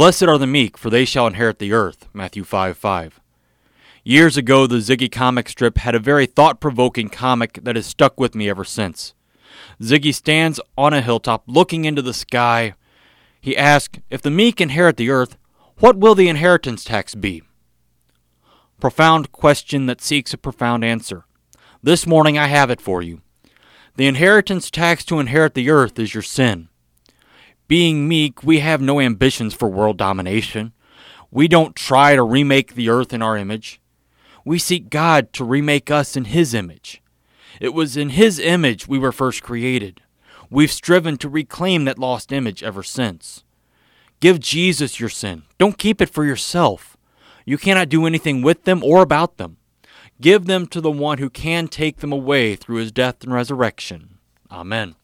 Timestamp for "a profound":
20.32-20.82